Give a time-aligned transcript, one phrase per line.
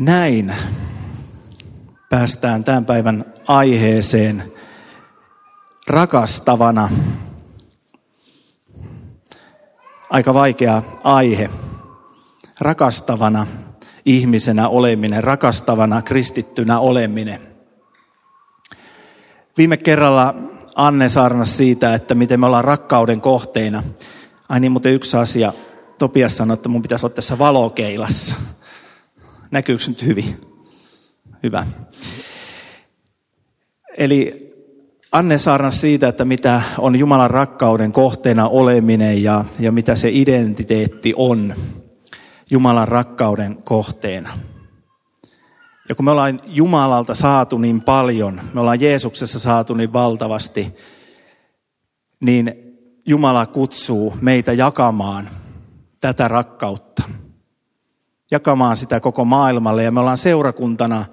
[0.00, 0.54] Näin
[2.08, 4.52] päästään tämän päivän aiheeseen
[5.86, 6.88] rakastavana.
[10.10, 11.50] Aika vaikea aihe.
[12.60, 13.46] Rakastavana
[14.04, 17.40] ihmisenä oleminen, rakastavana kristittynä oleminen.
[19.56, 20.34] Viime kerralla
[20.74, 23.82] Anne saarnasi siitä, että miten me ollaan rakkauden kohteina.
[24.48, 25.52] Ai niin, mutta yksi asia.
[25.98, 28.34] Topias sanoi, että mun pitäisi olla tässä valokeilassa.
[29.50, 30.40] Näkyykö nyt hyvin?
[31.42, 31.66] Hyvä.
[33.98, 34.50] Eli
[35.12, 41.14] Anne saarnas siitä, että mitä on Jumalan rakkauden kohteena oleminen ja, ja mitä se identiteetti
[41.16, 41.54] on
[42.50, 44.30] Jumalan rakkauden kohteena.
[45.88, 50.74] Ja kun me ollaan Jumalalta saatu niin paljon, me ollaan Jeesuksessa saatu niin valtavasti,
[52.20, 52.54] niin
[53.06, 55.28] Jumala kutsuu meitä jakamaan
[56.00, 57.02] tätä rakkautta.
[58.30, 61.04] Jakamaan sitä koko maailmalle ja me ollaan seurakuntana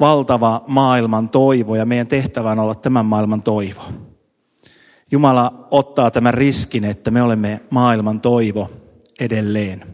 [0.00, 3.82] valtava maailman toivo ja meidän tehtävä on olla tämän maailman toivo.
[5.10, 8.70] Jumala ottaa tämän riskin, että me olemme maailman toivo
[9.20, 9.86] edelleen.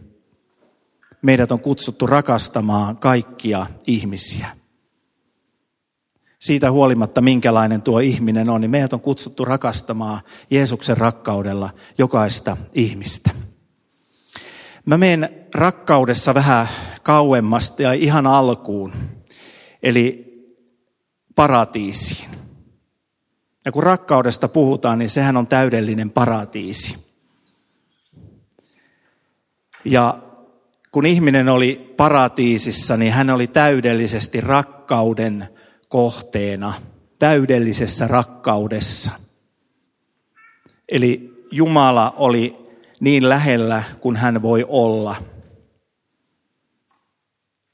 [1.21, 4.47] Meidät on kutsuttu rakastamaan kaikkia ihmisiä.
[6.39, 13.29] Siitä huolimatta, minkälainen tuo ihminen on, niin meidät on kutsuttu rakastamaan Jeesuksen rakkaudella jokaista ihmistä.
[14.85, 16.67] Mä menen rakkaudessa vähän
[17.03, 18.93] kauemmasta ja ihan alkuun,
[19.83, 20.33] eli
[21.35, 22.29] paratiisiin.
[23.65, 26.95] Ja kun rakkaudesta puhutaan, niin sehän on täydellinen paratiisi.
[29.85, 30.17] Ja
[30.91, 35.47] kun ihminen oli paratiisissa, niin hän oli täydellisesti rakkauden
[35.87, 36.73] kohteena,
[37.19, 39.11] täydellisessä rakkaudessa.
[40.91, 42.62] Eli Jumala oli
[43.03, 45.15] niin lähellä kuin hän voi olla.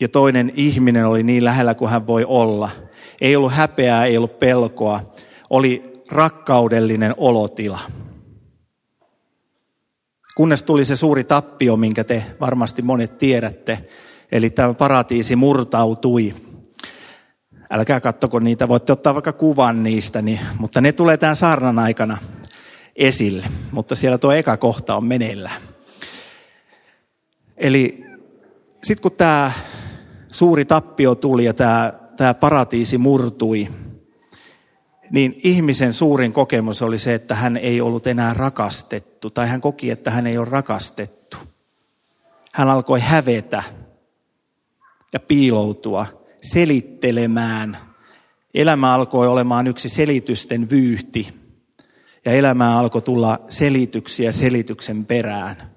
[0.02, 2.70] Ja toinen ihminen oli niin lähellä kuin hän voi olla.
[3.22, 5.14] Ei ollut häpeää, ei ollut pelkoa.
[5.50, 7.80] Oli rakkaudellinen olotila.
[10.36, 13.88] Kunnes tuli se suuri tappio, minkä te varmasti monet tiedätte.
[14.32, 16.34] Eli tämä paratiisi murtautui.
[17.72, 22.18] Älkää kattoko niitä, voitte ottaa vaikka kuvan niistä, niin, mutta ne tulee tämän saarnan aikana
[23.00, 23.48] esille.
[23.72, 25.62] Mutta siellä tuo eka kohta on meneillään.
[27.58, 28.06] Eli
[28.84, 29.52] sitten kun tämä
[30.32, 33.68] suuri tappio tuli ja tämä, tämä paratiisi murtui,
[35.12, 39.92] niin ihmisen suurin kokemus oli se, että hän ei ollut enää rakastettu, tai hän koki,
[39.92, 41.38] että hän ei ole rakastettu.
[42.54, 43.64] Hän alkoi hävetä
[45.14, 46.06] ja piiloutua,
[46.42, 47.78] selittelemään.
[48.54, 51.39] Elämä alkoi olemaan yksi selitysten vyyhti,
[52.26, 55.76] ja elämää alkoi tulla selityksiä selityksen perään.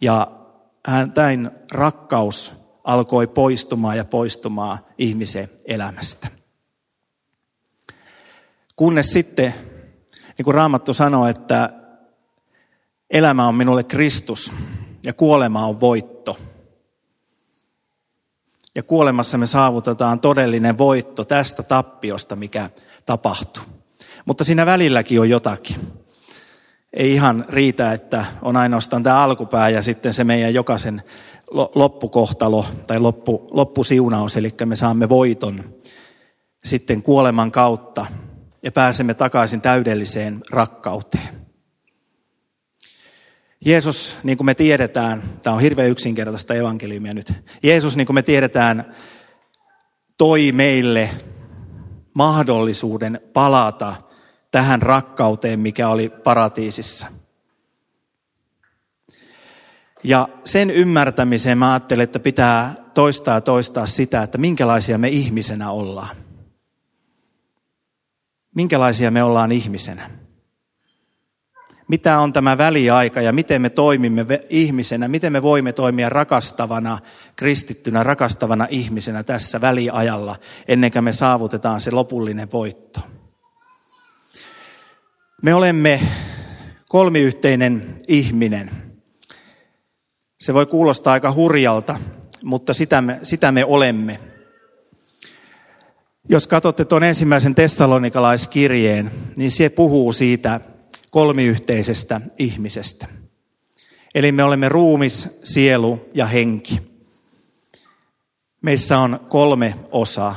[0.00, 0.30] Ja
[0.86, 2.54] hän, tämän rakkaus
[2.84, 6.28] alkoi poistumaan ja poistumaan ihmisen elämästä.
[8.76, 9.54] Kunnes sitten,
[10.38, 11.72] niin kuin Raamattu sanoo, että
[13.10, 14.52] elämä on minulle Kristus
[15.02, 16.38] ja kuolema on voitto.
[18.74, 22.70] Ja kuolemassa me saavutetaan todellinen voitto tästä tappiosta, mikä
[23.06, 23.77] tapahtuu.
[24.28, 25.76] Mutta siinä välilläkin on jotakin.
[26.92, 31.02] Ei ihan riitä, että on ainoastaan tämä alkupää ja sitten se meidän jokaisen
[31.74, 35.64] loppukohtalo tai loppu, loppusiunaus, eli me saamme voiton
[36.64, 38.06] sitten kuoleman kautta
[38.62, 41.28] ja pääsemme takaisin täydelliseen rakkauteen.
[43.64, 47.32] Jeesus, niin kuin me tiedetään, tämä on hirveän yksinkertaista evankeliumia nyt.
[47.62, 48.94] Jeesus, niin kuin me tiedetään,
[50.18, 51.10] toi meille
[52.14, 54.07] mahdollisuuden palata
[54.58, 57.06] tähän rakkauteen, mikä oli paratiisissa.
[60.04, 65.70] Ja sen ymmärtämiseen mä ajattelen, että pitää toistaa ja toistaa sitä, että minkälaisia me ihmisenä
[65.70, 66.16] ollaan
[68.58, 70.10] minkälaisia me ollaan ihmisenä.
[71.88, 76.98] Mitä on tämä väliaika ja miten me toimimme ihmisenä, miten me voimme toimia rakastavana,
[77.36, 80.36] kristittynä, rakastavana ihmisenä tässä väliajalla,
[80.68, 83.00] ennen kuin me saavutetaan se lopullinen voitto.
[85.42, 86.00] Me olemme
[86.88, 88.70] kolmiyhteinen ihminen.
[90.40, 92.00] Se voi kuulostaa aika hurjalta,
[92.44, 94.20] mutta sitä me, sitä me olemme.
[96.28, 100.60] Jos katsotte tuon ensimmäisen tessalonikalaiskirjeen, niin se puhuu siitä
[101.10, 103.06] kolmiyhteisestä ihmisestä.
[104.14, 106.80] Eli me olemme ruumis, sielu ja henki.
[108.62, 110.34] Meissä on kolme osaa.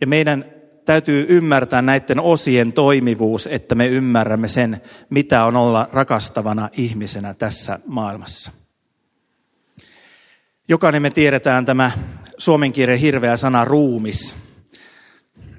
[0.00, 0.59] Ja meidän
[0.90, 7.78] täytyy ymmärtää näiden osien toimivuus, että me ymmärrämme sen, mitä on olla rakastavana ihmisenä tässä
[7.86, 8.50] maailmassa.
[10.68, 11.90] Jokainen me tiedetään tämä
[12.38, 14.36] suomen kirjan hirveä sana ruumis.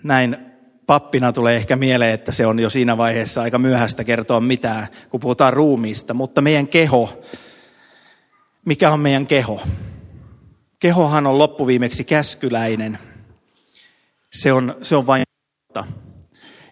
[0.03, 0.37] Näin
[0.85, 5.19] pappina tulee ehkä mieleen, että se on jo siinä vaiheessa aika myöhäistä kertoa mitään, kun
[5.19, 6.13] puhutaan ruumiista.
[6.13, 7.21] Mutta meidän keho,
[8.65, 9.61] mikä on meidän keho?
[10.79, 12.99] Kehohan on loppuviimeksi käskyläinen.
[14.31, 15.23] Se on, se on vain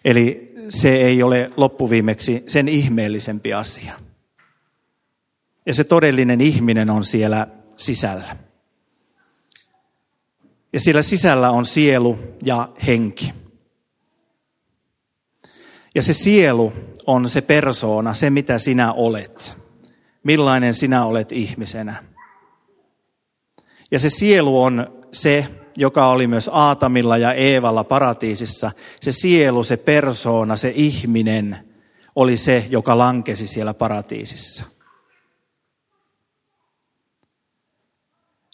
[0.04, 3.94] Eli se ei ole loppuviimeksi sen ihmeellisempi asia.
[5.66, 7.46] Ja se todellinen ihminen on siellä
[7.76, 8.36] sisällä.
[10.72, 13.32] Ja siellä sisällä on sielu ja henki.
[15.94, 16.72] Ja se sielu
[17.06, 19.56] on se persoona, se mitä sinä olet.
[20.22, 22.04] Millainen sinä olet ihmisenä.
[23.90, 25.46] Ja se sielu on se,
[25.76, 28.70] joka oli myös Aatamilla ja Eevalla paratiisissa.
[29.00, 31.58] Se sielu, se persoona, se ihminen
[32.16, 34.64] oli se, joka lankesi siellä paratiisissa.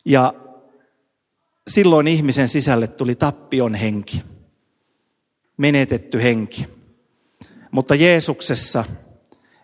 [0.04, 0.34] Ja
[1.68, 4.22] silloin ihmisen sisälle tuli tappion henki,
[5.56, 6.68] menetetty henki.
[7.70, 8.84] Mutta Jeesuksessa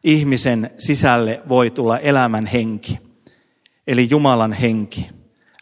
[0.04, 2.98] ihmisen sisälle voi tulla elämän henki,
[3.86, 5.10] eli Jumalan henki,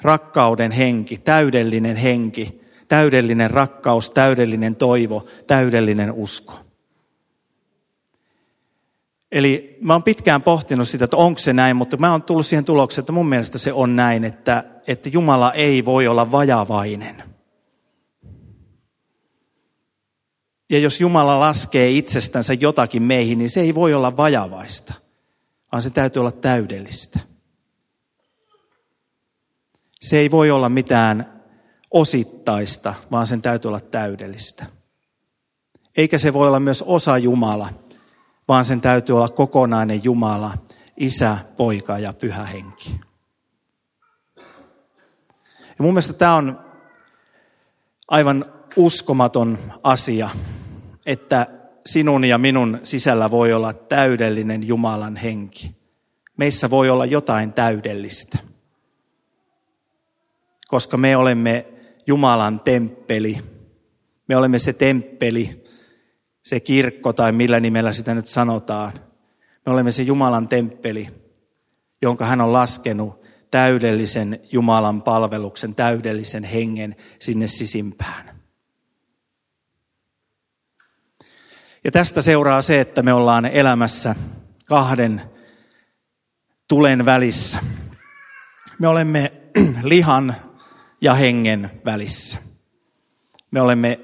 [0.02, 6.55] rakkauden henki, täydellinen henki, täydellinen rakkaus, täydellinen toivo, täydellinen usko.
[9.32, 12.64] Eli mä oon pitkään pohtinut sitä, että onko se näin, mutta mä oon tullut siihen
[12.64, 17.23] tulokseen, että mun mielestä se on näin, että, että Jumala ei voi olla vajavainen.
[20.70, 24.94] Ja jos Jumala laskee itsestänsä jotakin meihin, niin se ei voi olla vajavaista,
[25.73, 27.30] vaan se täytyy olla täydellistä.
[30.00, 31.43] Se ei voi olla mitään
[31.91, 34.67] osittaista, vaan sen täytyy olla täydellistä.
[35.97, 37.69] Eikä se voi olla myös osa Jumala,
[38.49, 40.58] vaan sen täytyy olla kokonainen Jumala,
[40.97, 43.00] isä, poika ja pyhä henki.
[45.56, 46.61] Ja mun mielestä tämä on
[48.08, 48.44] aivan
[48.76, 50.31] uskomaton asia,
[51.06, 51.47] että
[51.87, 55.76] sinun ja minun sisällä voi olla täydellinen Jumalan henki.
[56.37, 58.38] Meissä voi olla jotain täydellistä,
[60.71, 61.67] koska me olemme
[62.07, 63.39] Jumalan temppeli.
[64.29, 65.65] Me olemme se temppeli,
[66.43, 68.93] se kirkko tai millä nimellä sitä nyt sanotaan.
[69.67, 71.09] Me olemme se Jumalan temppeli,
[72.03, 73.21] jonka hän on laskenut
[73.51, 78.41] täydellisen Jumalan palveluksen, täydellisen hengen sinne sisimpään.
[81.85, 84.15] Ja tästä seuraa se, että me ollaan elämässä
[84.67, 85.23] kahden
[86.69, 87.59] tulen välissä.
[88.79, 89.33] Me olemme
[89.83, 90.50] lihan
[91.00, 92.38] ja hengen välissä.
[93.50, 94.00] Me olemme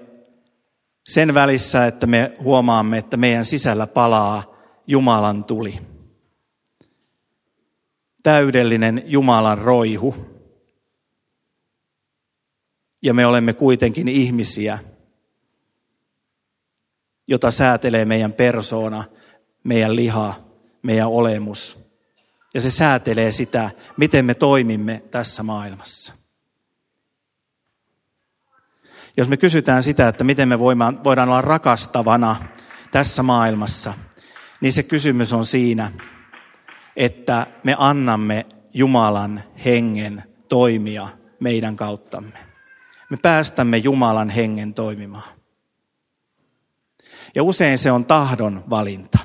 [1.08, 4.56] sen välissä, että me huomaamme, että meidän sisällä palaa
[4.86, 5.78] Jumalan tuli.
[8.22, 10.14] Täydellinen Jumalan roihu.
[13.02, 14.78] Ja me olemme kuitenkin ihmisiä,
[17.26, 19.04] jota säätelee meidän persoona,
[19.64, 20.34] meidän liha,
[20.82, 21.78] meidän olemus.
[22.54, 26.25] Ja se säätelee sitä, miten me toimimme tässä maailmassa.
[29.16, 32.36] Jos me kysytään sitä, että miten me voidaan olla rakastavana
[32.90, 33.94] tässä maailmassa,
[34.60, 35.92] niin se kysymys on siinä,
[36.96, 41.08] että me annamme Jumalan hengen toimia
[41.40, 42.38] meidän kauttamme.
[43.10, 45.36] Me päästämme Jumalan hengen toimimaan.
[47.34, 49.18] Ja usein se on tahdon valinta.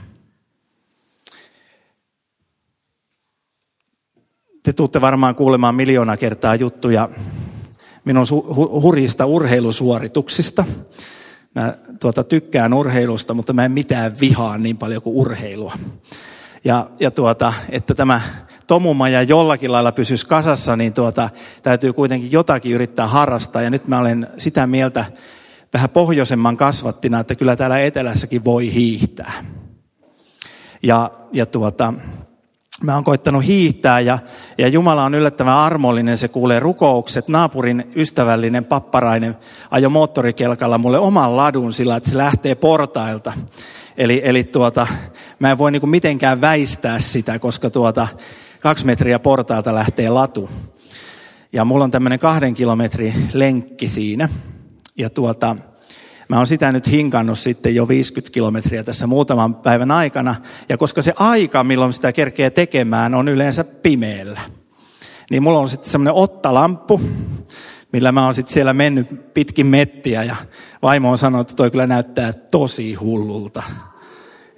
[4.64, 7.10] Te tuutte varmaan kuulemaan miljoona kertaa juttuja
[8.06, 10.66] minun hurjista urheilusuorituksista.
[11.56, 15.74] Mä tuota, tykkään urheilusta, mutta mä en mitään vihaa niin paljon kuin urheilua.
[16.64, 18.22] Ja, ja tuota, että tämä
[18.68, 21.30] tomumaja jollakin lailla pysyisi kasassa, niin tuota,
[21.64, 23.62] täytyy kuitenkin jotakin yrittää harrastaa.
[23.62, 25.06] Ja nyt mä olen sitä mieltä
[25.74, 29.34] vähän pohjoisemman kasvattina, että kyllä täällä etelässäkin voi hiihtää.
[30.84, 31.94] Ja, ja tuota,
[32.84, 34.20] Mä oon koittanut hiihtää ja,
[34.58, 37.28] ja Jumala on yllättävän armollinen, se kuulee rukoukset.
[37.28, 39.36] Naapurin ystävällinen papparainen
[39.72, 43.34] ajo moottorikelkalla mulle oman ladun sillä, että se lähtee portailta.
[43.98, 44.88] Eli, eli tuota,
[45.40, 48.08] mä en voi niinku mitenkään väistää sitä, koska tuota,
[48.60, 50.50] kaksi metriä portaalta lähtee latu.
[51.54, 54.30] Ja mulla on tämmöinen kahden kilometrin lenkki siinä.
[54.98, 55.56] Ja tuota,
[56.32, 60.36] Mä oon sitä nyt hinkannut sitten jo 50 kilometriä tässä muutaman päivän aikana.
[60.70, 64.42] Ja koska se aika, milloin sitä kerkee tekemään, on yleensä pimeällä.
[65.32, 67.02] Niin mulla on sitten semmoinen ottalamppu,
[67.94, 70.24] millä mä oon sitten siellä mennyt pitkin mettiä.
[70.24, 70.36] Ja
[70.82, 73.64] vaimo on sanonut, että toi kyllä näyttää tosi hullulta.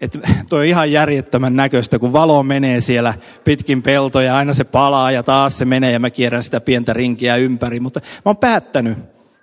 [0.01, 3.13] että toi on ihan järjettömän näköistä, kun valo menee siellä
[3.43, 7.35] pitkin peltoja, aina se palaa ja taas se menee ja mä kierrän sitä pientä rinkiä
[7.35, 7.79] ympäri.
[7.79, 8.97] Mutta mä oon päättänyt,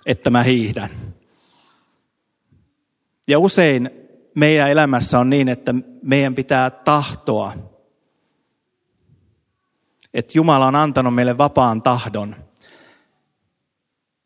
[0.06, 0.90] että mä hiihdän.
[3.30, 3.90] Ja usein
[4.34, 7.52] meidän elämässä on niin, että meidän pitää tahtoa.
[10.14, 12.36] Että Jumala on antanut meille vapaan tahdon.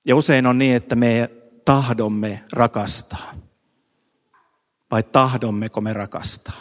[0.07, 1.31] Ja usein on niin, että me
[1.65, 3.33] tahdomme rakastaa.
[4.91, 6.61] Vai tahdommeko me rakastaa?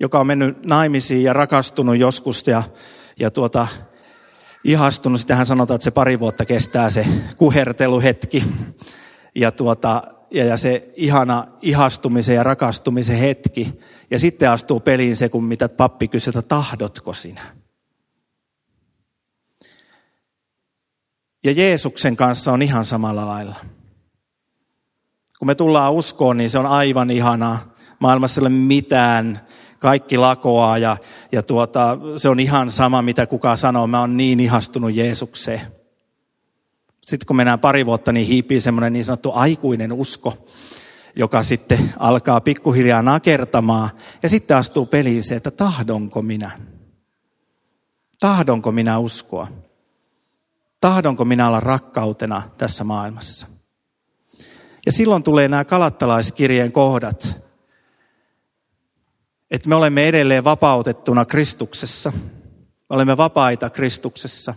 [0.00, 2.62] Joka on mennyt naimisiin ja rakastunut joskus ja,
[3.18, 3.66] ja tuota,
[4.66, 5.20] ihastunut.
[5.20, 7.06] Sitähän sanotaan, että se pari vuotta kestää se
[7.36, 8.44] kuherteluhetki.
[9.34, 13.80] Ja, tuota, ja, ja se ihana ihastumisen ja rakastumisen hetki.
[14.10, 17.42] Ja sitten astuu peliin se, kun mitä pappi kysyy, että tahdotko sinä?
[21.44, 23.54] Ja Jeesuksen kanssa on ihan samalla lailla.
[25.38, 27.74] Kun me tullaan uskoon, niin se on aivan ihanaa.
[27.98, 29.40] Maailmassa ei ole mitään,
[29.78, 30.96] kaikki lakoaa ja,
[31.32, 33.86] ja tuota, se on ihan sama, mitä kuka sanoo.
[33.86, 35.60] Mä oon niin ihastunut Jeesukseen.
[37.02, 40.34] Sitten kun mennään pari vuotta, niin hiipii semmoinen niin sanottu aikuinen usko,
[41.16, 43.90] joka sitten alkaa pikkuhiljaa nakertamaan.
[44.22, 46.50] Ja sitten astuu peliin se, että tahdonko minä?
[48.20, 49.48] Tahdonko minä uskoa?
[50.80, 53.46] Tahdonko minä olla rakkautena tässä maailmassa?
[54.86, 57.45] Ja silloin tulee nämä kalattalaiskirjeen kohdat,
[59.50, 62.12] että me olemme edelleen vapautettuna Kristuksessa.
[62.90, 64.54] Me olemme vapaita Kristuksessa.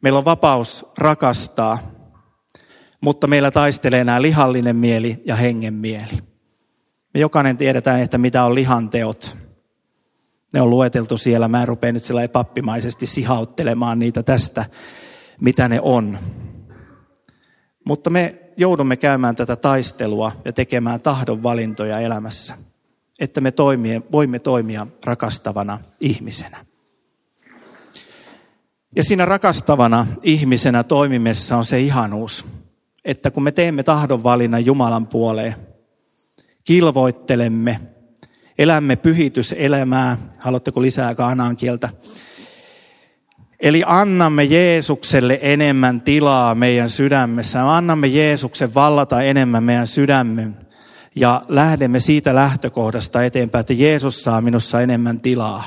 [0.00, 1.78] Meillä on vapaus rakastaa,
[3.00, 6.22] mutta meillä taistelee nämä lihallinen mieli ja hengen mieli.
[7.14, 9.36] Me jokainen tiedetään, että mitä on lihan teot.
[10.52, 11.48] Ne on lueteltu siellä.
[11.48, 14.64] Mä en rupea nyt sillä pappimaisesti sihauttelemaan niitä tästä,
[15.40, 16.18] mitä ne on.
[17.84, 22.54] Mutta me joudumme käymään tätä taistelua ja tekemään tahdonvalintoja elämässä,
[23.20, 26.66] että me toimie, voimme toimia rakastavana ihmisenä.
[28.96, 32.44] Ja siinä rakastavana ihmisenä toimimessa on se ihanuus,
[33.04, 35.54] että kun me teemme tahdonvalinnan Jumalan puoleen,
[36.64, 37.80] kilvoittelemme,
[38.58, 41.88] elämme pyhityselämää, haluatteko lisää kaanaan kieltä,
[43.60, 47.76] Eli annamme Jeesukselle enemmän tilaa meidän sydämessä.
[47.76, 50.65] Annamme Jeesuksen vallata enemmän meidän sydämen.
[51.16, 55.64] Ja lähdemme siitä lähtökohdasta eteenpäin, että Jeesus saa minussa enemmän tilaa.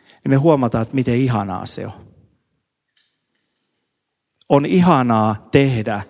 [0.00, 1.92] Niin me huomataan, että miten ihanaa se on.
[4.48, 6.02] On ihanaa tehdä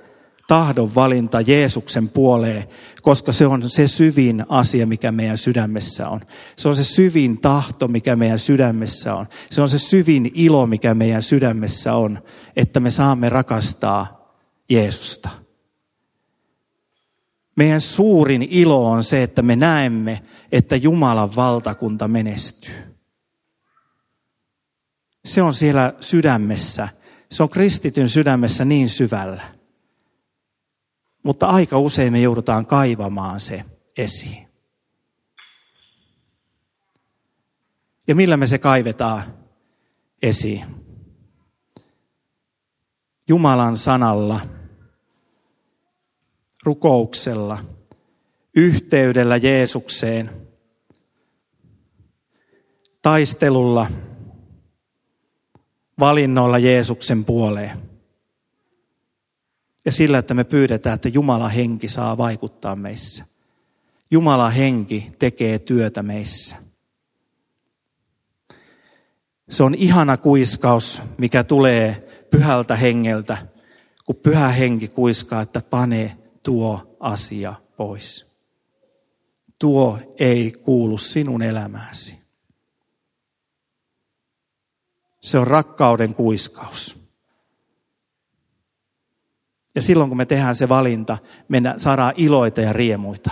[0.48, 2.64] tahdon valinta Jeesuksen puoleen,
[3.02, 6.20] koska se on se syvin asia, mikä meidän sydämessä on.
[6.56, 9.26] Se on se syvin tahto, mikä meidän sydämessä on.
[9.50, 12.22] Se on se syvin ilo, mikä meidän sydämessä on,
[12.56, 14.34] että me saamme rakastaa
[14.70, 15.43] Jeesusta.
[17.56, 22.74] Meidän suurin ilo on se, että me näemme, että Jumalan valtakunta menestyy.
[25.24, 26.88] Se on siellä sydämessä.
[27.30, 29.42] Se on kristityn sydämessä niin syvällä.
[31.22, 33.64] Mutta aika usein me joudutaan kaivamaan se
[33.96, 34.48] esiin.
[38.08, 39.22] Ja millä me se kaivetaan
[40.22, 40.64] esiin?
[43.28, 44.40] Jumalan sanalla,
[46.64, 47.58] rukouksella,
[48.56, 50.30] yhteydellä Jeesukseen,
[53.02, 53.86] taistelulla,
[55.98, 57.70] valinnoilla Jeesuksen puoleen.
[59.84, 63.24] Ja sillä, että me pyydetään, että Jumala henki saa vaikuttaa meissä.
[64.10, 66.56] Jumala henki tekee työtä meissä.
[69.48, 73.46] Se on ihana kuiskaus, mikä tulee pyhältä hengeltä,
[74.04, 78.34] kun pyhä henki kuiskaa, että pane tuo asia pois.
[79.58, 82.18] Tuo ei kuulu sinun elämääsi.
[85.20, 87.04] Se on rakkauden kuiskaus.
[89.74, 93.30] Ja silloin kun me tehdään se valinta, me saadaan iloita ja riemuita.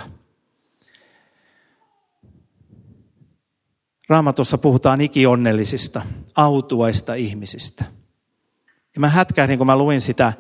[4.09, 6.03] Raamatussa puhutaan ikionnellisista,
[6.35, 7.85] autuaista ihmisistä.
[8.95, 10.33] Ja mä hätkähdin, kun mä luin sitä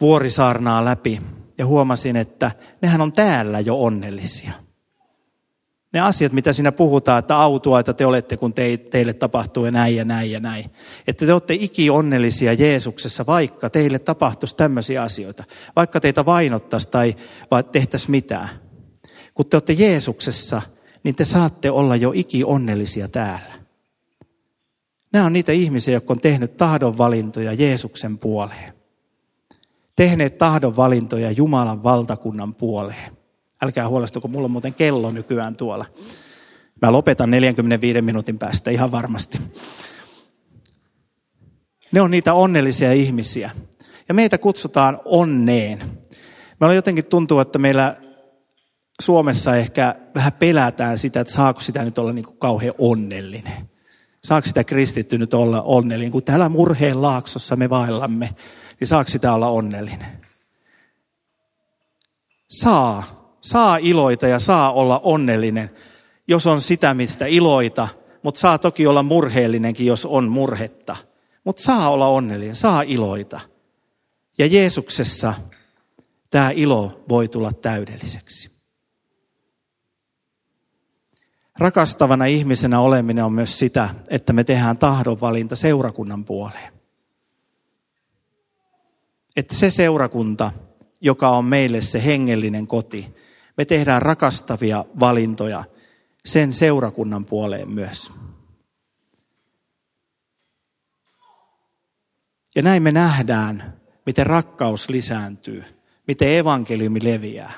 [0.00, 1.22] vuorisaarnaa läpi
[1.60, 2.50] ja huomasin, että
[2.82, 4.52] nehän on täällä jo onnellisia
[5.92, 9.96] ne asiat, mitä siinä puhutaan, että autua, että te olette, kun te, teille tapahtuu näin
[9.96, 10.64] ja näin ja näin.
[11.06, 15.44] Että te olette iki onnellisia Jeesuksessa, vaikka teille tapahtuisi tämmöisiä asioita.
[15.76, 17.14] Vaikka teitä vainottaisi tai
[17.72, 18.48] tehtäisi mitään.
[19.34, 20.62] Kun te olette Jeesuksessa,
[21.02, 23.60] niin te saatte olla jo iki onnellisia täällä.
[25.12, 28.79] Nämä on niitä ihmisiä, jotka on tehnyt tahdonvalintoja Jeesuksen puoleen.
[30.00, 33.16] Tehneet tahdonvalintoja Jumalan valtakunnan puoleen.
[33.62, 35.84] Älkää huolestuko, mulla on muuten kello nykyään tuolla.
[36.82, 39.38] Mä lopetan 45 minuutin päästä ihan varmasti.
[41.92, 43.50] Ne on niitä onnellisia ihmisiä.
[44.08, 45.82] Ja meitä kutsutaan onneen.
[46.60, 47.96] Meillä jotenkin tuntuu, että meillä
[49.00, 53.70] Suomessa ehkä vähän pelätään sitä, että saako sitä nyt olla niin kuin kauhean onnellinen.
[54.24, 56.12] Saako sitä kristitty nyt olla onnellinen?
[56.12, 58.30] Kun täällä murheen laaksossa me vaillamme,
[58.80, 60.20] niin saako sitä olla onnellinen?
[62.48, 63.20] Saa.
[63.40, 65.70] Saa iloita ja saa olla onnellinen,
[66.28, 67.88] jos on sitä, mistä iloita.
[68.22, 70.96] Mutta saa toki olla murheellinenkin, jos on murhetta.
[71.44, 73.40] Mutta saa olla onnellinen, saa iloita.
[74.38, 75.34] Ja Jeesuksessa
[76.30, 78.50] tämä ilo voi tulla täydelliseksi.
[81.58, 86.79] Rakastavana ihmisenä oleminen on myös sitä, että me tehdään tahdonvalinta seurakunnan puoleen.
[89.36, 90.52] Että se seurakunta,
[91.00, 93.14] joka on meille se hengellinen koti,
[93.56, 95.64] me tehdään rakastavia valintoja
[96.24, 98.12] sen seurakunnan puoleen myös.
[102.54, 105.64] Ja näin me nähdään, miten rakkaus lisääntyy,
[106.06, 107.52] miten evankeliumi leviää.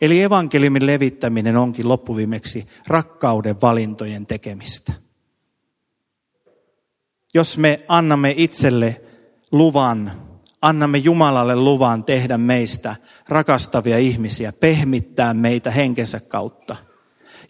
[0.00, 4.92] Eli evankeliumin levittäminen onkin loppuviimeksi rakkauden valintojen tekemistä.
[7.34, 9.02] Jos me annamme itselle
[9.52, 10.12] luvan,
[10.62, 12.96] annamme Jumalalle luvan tehdä meistä
[13.28, 16.76] rakastavia ihmisiä, pehmittää meitä henkensä kautta.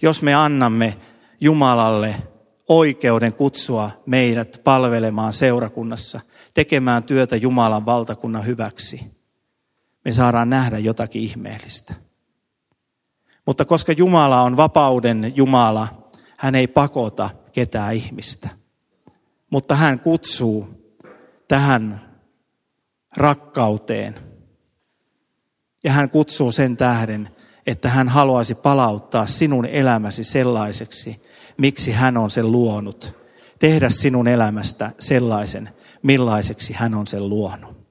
[0.03, 0.97] Jos me annamme
[1.41, 2.15] Jumalalle
[2.69, 6.21] oikeuden kutsua meidät palvelemaan seurakunnassa,
[6.55, 9.13] tekemään työtä Jumalan valtakunnan hyväksi,
[10.05, 11.95] me saadaan nähdä jotakin ihmeellistä.
[13.47, 15.89] Mutta koska Jumala on vapauden Jumala,
[16.39, 18.49] hän ei pakota ketään ihmistä.
[19.51, 20.69] Mutta hän kutsuu
[21.49, 22.12] tähän
[23.17, 24.15] rakkauteen.
[25.85, 27.29] Ja hän kutsuu sen tähden,
[27.67, 31.23] että hän haluaisi palauttaa sinun elämäsi sellaiseksi,
[31.57, 33.17] miksi hän on sen luonut.
[33.59, 35.69] Tehdä sinun elämästä sellaisen,
[36.03, 37.83] millaiseksi hän on sen luonut.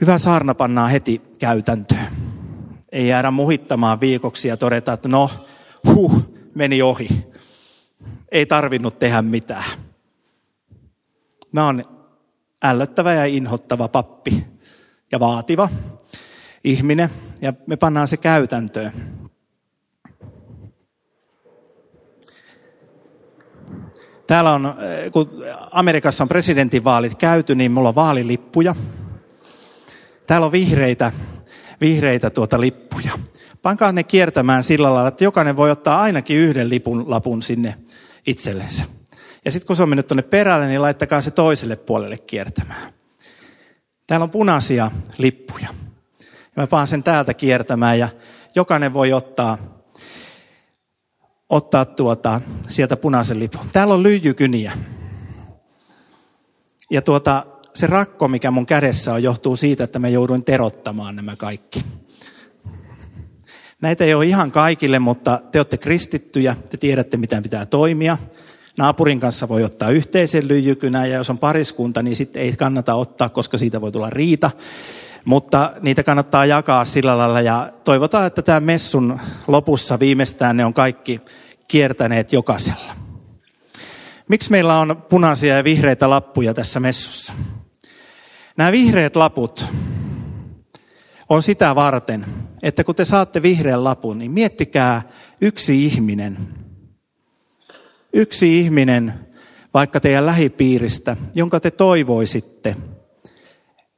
[0.00, 2.06] Hyvä saarna pannaan heti käytäntöön.
[2.92, 5.30] Ei jäädä muhittamaan viikoksi ja todeta, että no,
[5.86, 6.22] huh,
[6.54, 7.08] meni ohi.
[8.32, 9.64] Ei tarvinnut tehdä mitään.
[11.54, 11.84] Mä oon
[12.64, 14.46] ällöttävä ja inhottava pappi
[15.12, 15.68] ja vaativa
[16.64, 17.08] ihminen
[17.40, 18.92] ja me pannaan se käytäntöön.
[24.26, 24.74] Täällä on,
[25.12, 25.30] kun
[25.70, 28.74] Amerikassa on presidentinvaalit käyty, niin mulla on vaalilippuja.
[30.26, 31.12] Täällä on vihreitä,
[31.80, 33.12] vihreitä tuota lippuja.
[33.62, 37.74] Pankaa ne kiertämään sillä lailla, että jokainen voi ottaa ainakin yhden lipun lapun sinne
[38.26, 38.84] itsellensä.
[39.44, 42.92] Ja sitten kun se on mennyt tuonne perälle, niin laittakaa se toiselle puolelle kiertämään.
[44.06, 45.68] Täällä on punaisia lippuja.
[46.20, 48.08] Ja mä paan sen täältä kiertämään ja
[48.54, 49.58] jokainen voi ottaa,
[51.48, 53.66] ottaa tuota, sieltä punaisen lipun.
[53.72, 54.72] Täällä on lyijykyniä.
[56.90, 61.36] Ja tuota, se rakko, mikä mun kädessä on, johtuu siitä, että mä jouduin terottamaan nämä
[61.36, 61.84] kaikki.
[63.80, 68.18] Näitä ei ole ihan kaikille, mutta te olette kristittyjä, te tiedätte, miten pitää toimia.
[68.78, 73.28] Naapurin kanssa voi ottaa yhteisen lyijykynän ja jos on pariskunta, niin sitten ei kannata ottaa,
[73.28, 74.50] koska siitä voi tulla riita.
[75.24, 80.74] Mutta niitä kannattaa jakaa sillä lailla ja toivotaan, että tämä messun lopussa viimeistään ne on
[80.74, 81.20] kaikki
[81.68, 82.96] kiertäneet jokaisella.
[84.28, 87.32] Miksi meillä on punaisia ja vihreitä lappuja tässä messussa?
[88.56, 89.66] Nämä vihreät laput
[91.28, 92.26] on sitä varten,
[92.62, 95.02] että kun te saatte vihreän lapun, niin miettikää
[95.40, 96.38] yksi ihminen.
[98.16, 99.14] Yksi ihminen
[99.74, 102.76] vaikka teidän lähipiiristä, jonka te toivoisitte,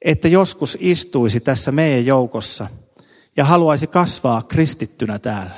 [0.03, 2.67] että joskus istuisi tässä meidän joukossa
[3.37, 5.55] ja haluaisi kasvaa kristittynä täällä.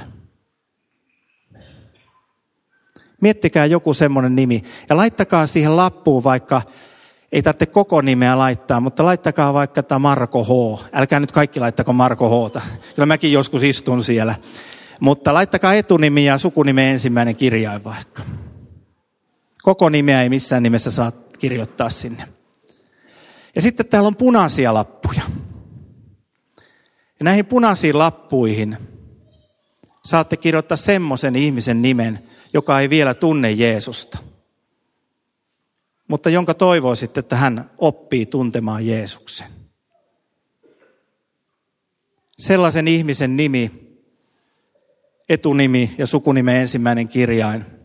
[3.20, 6.62] Miettikää joku semmoinen nimi ja laittakaa siihen lappuun vaikka
[7.32, 10.80] ei tarvitse koko nimeä laittaa, mutta laittakaa vaikka tämä Marko H.
[10.92, 12.62] Älkää nyt kaikki laittako Marko H.
[12.94, 14.34] Kyllä mäkin joskus istun siellä.
[15.00, 18.22] Mutta laittakaa etunimi ja sukunime ensimmäinen kirjain vaikka.
[19.68, 22.28] Koko nimeä ei missään nimessä saa kirjoittaa sinne.
[23.54, 25.22] Ja sitten täällä on punaisia lappuja.
[27.20, 28.76] Ja näihin punaisiin lappuihin
[30.04, 32.18] saatte kirjoittaa semmoisen ihmisen nimen,
[32.52, 34.18] joka ei vielä tunne Jeesusta
[36.08, 39.48] mutta jonka toivoisit, että hän oppii tuntemaan Jeesuksen.
[42.38, 43.70] Sellaisen ihmisen nimi,
[45.28, 47.77] etunimi ja sukunimen ensimmäinen kirjain,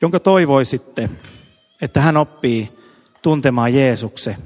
[0.00, 1.10] jonka toivoisitte,
[1.82, 2.78] että hän oppii
[3.22, 4.36] tuntemaan Jeesuksen,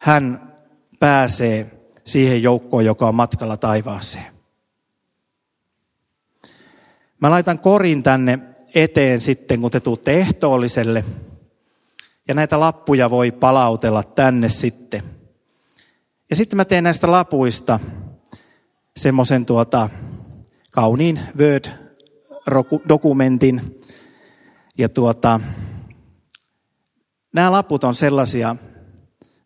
[0.00, 0.54] hän
[0.98, 1.70] pääsee
[2.04, 4.40] siihen joukkoon, joka on matkalla taivaaseen.
[7.20, 8.38] Mä laitan korin tänne
[8.74, 11.04] eteen sitten, kun te tuutte ehtoolliselle.
[12.28, 15.02] Ja näitä lappuja voi palautella tänne sitten.
[16.30, 17.80] Ja sitten mä teen näistä lapuista
[18.96, 19.88] semmoisen tuota
[20.70, 23.79] kauniin Word-dokumentin.
[24.78, 25.40] Ja tuota,
[27.32, 28.56] nämä laput on sellaisia,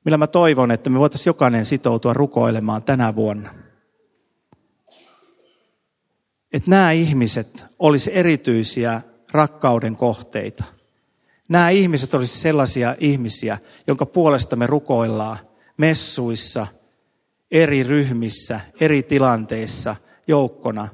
[0.05, 3.55] millä mä toivon, että me voitaisiin jokainen sitoutua rukoilemaan tänä vuonna.
[6.53, 9.01] Että nämä ihmiset olisi erityisiä
[9.33, 10.65] rakkauden kohteita.
[11.49, 15.39] Nämä ihmiset olisi sellaisia ihmisiä, jonka puolesta me rukoillaan
[15.77, 16.67] messuissa,
[17.51, 20.89] eri ryhmissä, eri tilanteissa, joukkona.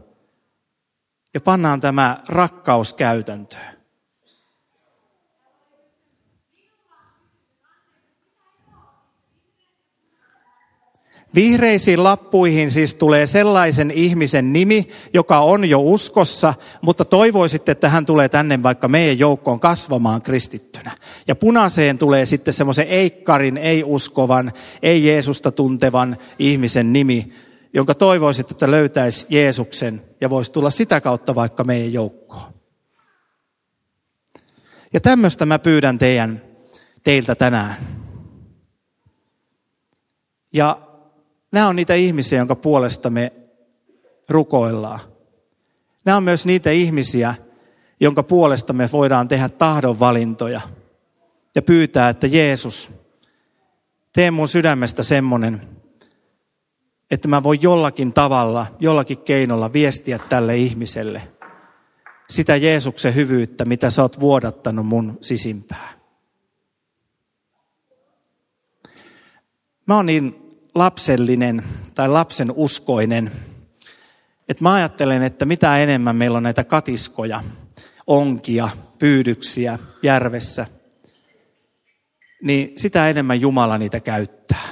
[1.35, 3.80] Ja pannaan tämä rakkaus käytäntöön.
[11.35, 18.07] Vihreisiin lappuihin siis tulee sellaisen ihmisen nimi, joka on jo uskossa, mutta toivoisitte, että hän
[18.07, 20.91] tulee tänne vaikka meidän joukkoon kasvamaan kristittynä.
[21.29, 27.33] Ja punaiseen tulee sitten semmoisen eikkarin, ei-uskovan, ei-Jeesusta tuntevan ihmisen nimi,
[27.73, 32.53] jonka toivoisitte, että löytäisi Jeesuksen ja voisi tulla sitä kautta vaikka meidän joukkoon.
[34.93, 36.43] Ja tämmöistä mä pyydän teidän,
[37.05, 37.77] teiltä tänään.
[40.53, 40.90] Ja
[41.53, 43.33] Nämä on niitä ihmisiä, jonka puolesta me
[44.29, 45.01] rukoillaan.
[46.05, 47.35] Nämä on myös niitä ihmisiä,
[48.01, 50.61] jonka puolesta me voidaan tehdä tahdonvalintoja
[51.55, 52.93] ja pyytää, että Jeesus,
[54.13, 55.61] tee mun sydämestä semmoinen,
[57.11, 61.23] että mä voin jollakin tavalla, jollakin keinolla viestiä tälle ihmiselle
[62.31, 65.89] sitä Jeesuksen hyvyyttä, mitä sä oot vuodattanut mun sisimpää.
[69.87, 70.40] Mä oon niin
[70.75, 71.63] lapsellinen
[71.95, 73.33] tai lapsen uskoinen.
[74.49, 77.41] Että mä ajattelen, että mitä enemmän meillä on näitä katiskoja,
[78.07, 80.67] onkia, pyydyksiä järvessä,
[82.43, 84.69] niin sitä enemmän Jumala niitä käyttää.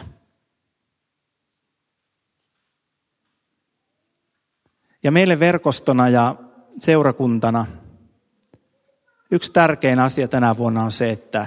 [5.03, 6.37] Ja meille verkostona ja
[6.77, 7.67] seurakuntana
[9.31, 11.47] yksi tärkein asia tänä vuonna on se, että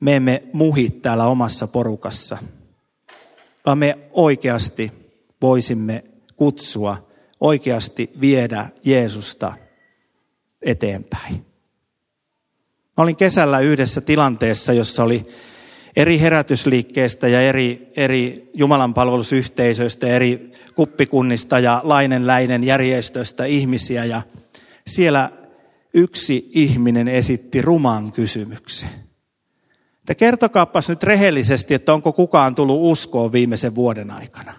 [0.00, 2.38] me emme muhi täällä omassa porukassa–
[3.68, 4.92] vaan me oikeasti
[5.42, 6.04] voisimme
[6.36, 7.08] kutsua,
[7.40, 9.52] oikeasti viedä Jeesusta
[10.62, 11.34] eteenpäin.
[12.96, 15.26] Mä olin kesällä yhdessä tilanteessa, jossa oli
[15.96, 24.04] eri herätysliikkeestä ja eri, eri Jumalan palvelusyhteisöistä, eri kuppikunnista ja lainenläinen järjestöistä ihmisiä.
[24.04, 24.22] Ja
[24.86, 25.32] siellä
[25.94, 29.07] yksi ihminen esitti ruman kysymyksen.
[30.08, 34.54] Että kertokaapas nyt rehellisesti, että onko kukaan tullut uskoon viimeisen vuoden aikana.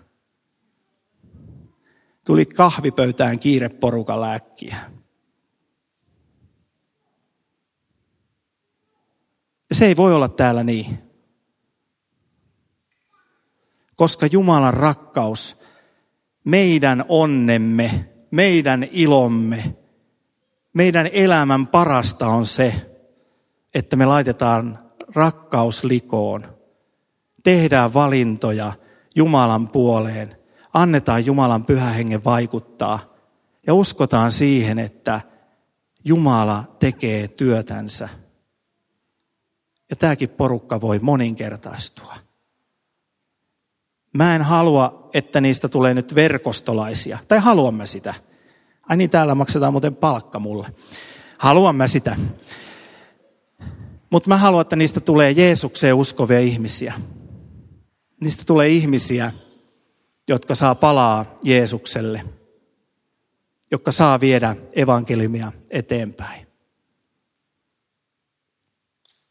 [2.26, 4.76] Tuli kahvipöytään kiire porukalla äkkiä.
[9.70, 10.98] Ja se ei voi olla täällä niin.
[13.96, 15.62] Koska Jumalan rakkaus,
[16.44, 19.76] meidän onnemme, meidän ilomme,
[20.74, 22.92] meidän elämän parasta on se,
[23.74, 26.60] että me laitetaan rakkaus likoon.
[27.44, 28.74] Tehdään valintoja
[29.16, 30.36] Jumalan puoleen.
[30.74, 33.00] Annetaan Jumalan pyhä hengen vaikuttaa.
[33.68, 35.22] Ja uskotaan siihen, että
[36.04, 38.10] Jumala tekee työtänsä.
[39.90, 42.16] Ja tämäkin porukka voi moninkertaistua.
[44.14, 47.18] Mä en halua, että niistä tulee nyt verkostolaisia.
[47.28, 48.14] Tai haluamme sitä.
[48.90, 50.68] Ai niin, täällä maksetaan muuten palkka mulle.
[51.38, 52.16] Haluamme sitä.
[54.10, 56.94] Mutta mä haluan, että niistä tulee Jeesukseen uskovia ihmisiä.
[58.22, 59.32] Niistä tulee ihmisiä,
[60.28, 62.22] jotka saa palaa Jeesukselle,
[63.72, 66.48] jotka saa viedä evankeliumia eteenpäin.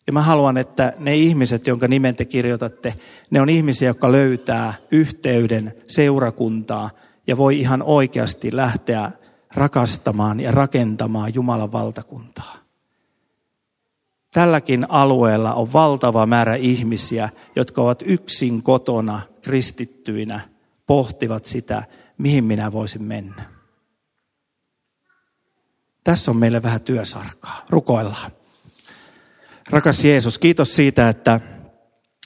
[0.07, 2.95] Ja mä haluan, että ne ihmiset, jonka nimen te kirjoitatte,
[3.31, 6.91] ne on ihmisiä, jotka löytää yhteyden seurakuntaa
[7.27, 9.11] ja voi ihan oikeasti lähteä
[9.55, 12.67] rakastamaan ja rakentamaan Jumalan valtakuntaa.
[14.33, 20.41] Tälläkin alueella on valtava määrä ihmisiä, jotka ovat yksin kotona kristittyinä,
[20.87, 21.83] pohtivat sitä,
[22.19, 23.45] mihin minä voisin mennä.
[26.05, 27.67] Tässä on meille vähän työsarkaa.
[27.71, 28.31] Rukoillaan.
[29.71, 31.41] Rakas Jeesus, kiitos siitä, että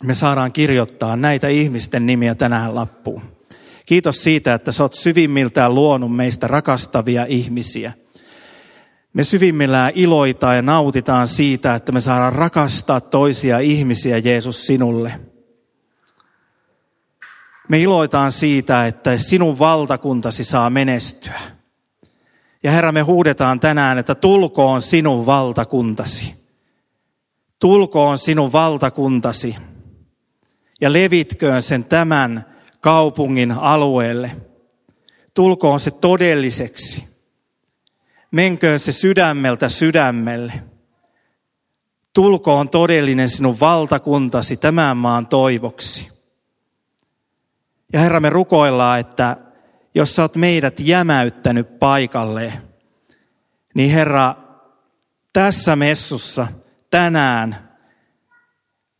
[0.02, 3.22] me saadaan kirjoittaa näitä ihmisten nimiä tänään lappuun.
[3.86, 7.92] Kiitos siitä, että sä oot syvimmiltään luonut meistä rakastavia ihmisiä.
[9.12, 15.20] Me syvimmillään iloitaan ja nautitaan siitä, että me saadaan rakastaa toisia ihmisiä Jeesus sinulle.
[17.68, 21.40] Me iloitaan siitä, että sinun valtakuntasi saa menestyä.
[22.62, 26.34] Ja Herra, me huudetaan tänään, että tulkoon sinun valtakuntasi.
[27.58, 29.56] Tulkoon sinun valtakuntasi
[30.80, 32.44] ja levitköön sen tämän
[32.80, 34.36] kaupungin alueelle.
[35.34, 37.11] Tulkoon se todelliseksi.
[38.32, 40.52] Menköön se sydämeltä sydämelle.
[42.12, 46.10] Tulkoon todellinen sinun valtakuntasi tämän maan toivoksi.
[47.92, 49.36] Ja Herra, me rukoillaan, että
[49.94, 52.52] jos sä oot meidät jämäyttänyt paikalle,
[53.74, 54.34] niin Herra,
[55.32, 56.46] tässä messussa
[56.90, 57.68] tänään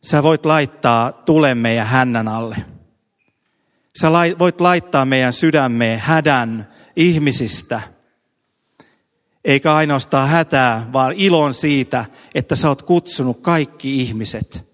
[0.03, 2.55] sä voit laittaa tulen meidän hännän alle.
[4.01, 7.81] Sä voit laittaa meidän sydämeen hädän ihmisistä.
[9.45, 14.73] Eikä ainoastaan hätää, vaan ilon siitä, että sä oot kutsunut kaikki ihmiset.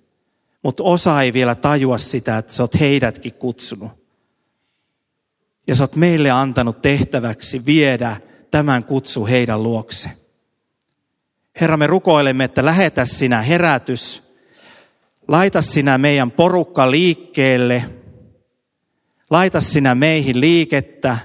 [0.64, 3.92] Mutta osa ei vielä tajua sitä, että sä oot heidätkin kutsunut.
[5.68, 8.18] Ja sä oot meille antanut tehtäväksi viedä
[8.52, 10.10] tämän kutsu heidän luokse.
[11.62, 14.24] Herra, me rukoilemme, että lähetä sinä herätys.
[15.28, 17.86] Laita sinä meidän porukka liikkeelle.
[19.30, 21.18] Laita sinä meihin liikettä.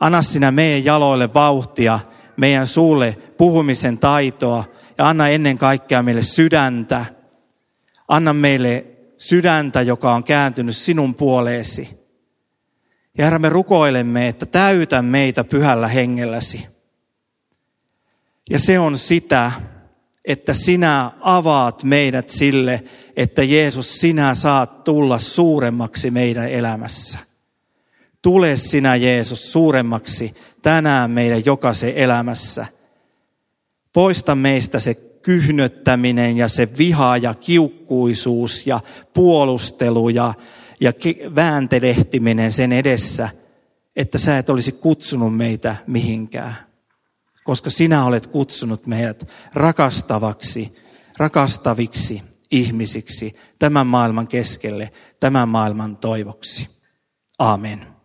[0.00, 2.00] Anna sinä meidän jaloille vauhtia,
[2.40, 4.64] meidän suulle puhumisen taitoa
[4.98, 7.04] ja anna ennen kaikkea meille sydäntä.
[8.08, 8.84] Anna meille
[9.18, 12.00] sydäntä, joka on kääntynyt sinun puoleesi.
[13.18, 16.66] Ja Herra, me rukoilemme, että täytä meitä pyhällä hengelläsi.
[18.50, 19.52] Ja se on sitä,
[20.24, 22.84] että sinä avaat meidät sille,
[23.16, 27.18] että Jeesus, sinä saat tulla suuremmaksi meidän elämässä.
[28.22, 32.66] Tule sinä Jeesus suuremmaksi tänään meidän jokaisen elämässä.
[33.92, 38.80] Poista meistä se kyhnöttäminen ja se viha ja kiukkuisuus ja
[39.14, 40.34] puolustelu ja,
[40.80, 40.92] ja
[41.34, 43.28] vääntelehtiminen sen edessä,
[43.96, 46.54] että sä et olisi kutsunut meitä mihinkään.
[47.44, 50.76] Koska sinä olet kutsunut meidät rakastavaksi,
[51.18, 56.68] rakastaviksi ihmisiksi tämän maailman keskelle, tämän maailman toivoksi.
[57.38, 57.99] Amen.